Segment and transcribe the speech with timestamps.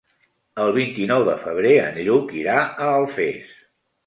[0.63, 3.55] El vint-i-nou de febrer en Lluc irà a Alfés.